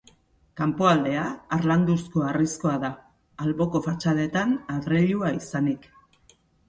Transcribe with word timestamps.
Kanpoaldea 0.59 1.25
harlanduzko 1.57 2.23
harrizkoa 2.29 2.73
da, 2.85 2.91
alboko 3.45 3.83
fatxadetan 3.89 4.57
adreilua 4.77 5.31
izanik. 5.43 5.87